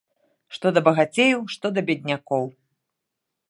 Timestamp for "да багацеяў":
0.77-1.45